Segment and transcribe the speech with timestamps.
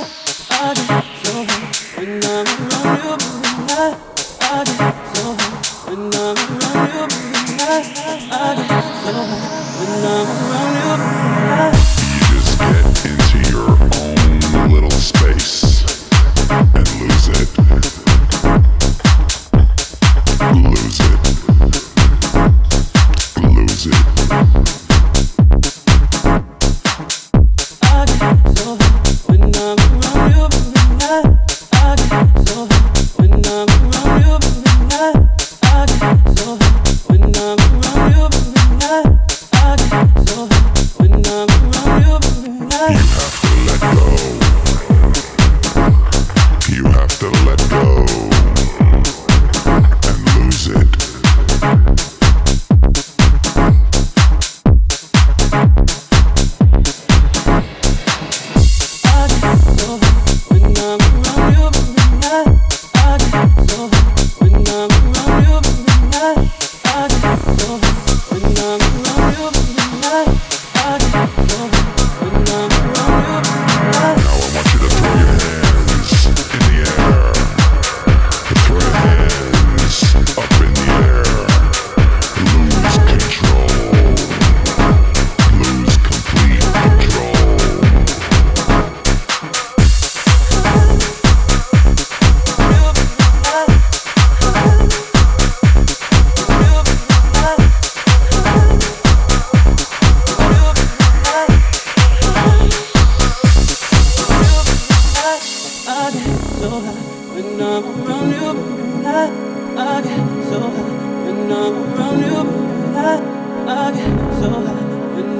[0.00, 0.06] You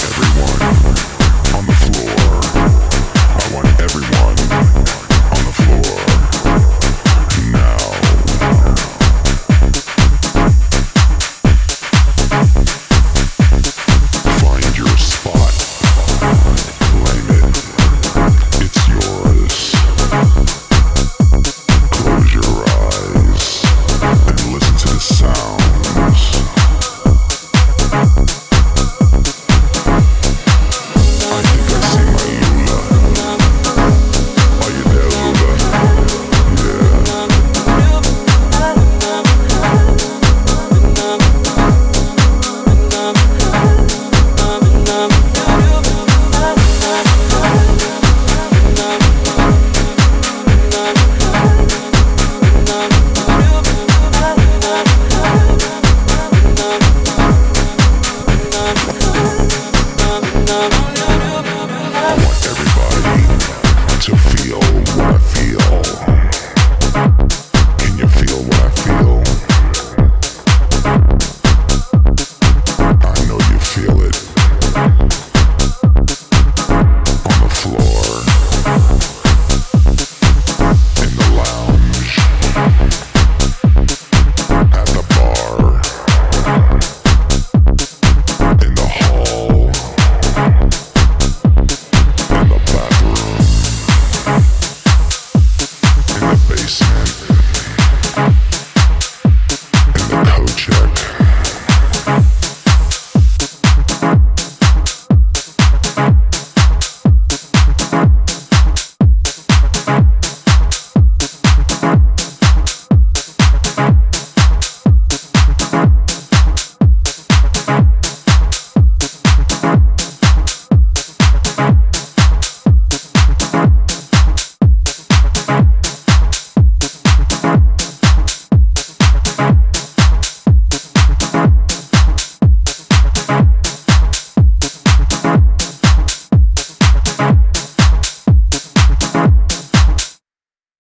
[78.64, 79.13] Bye.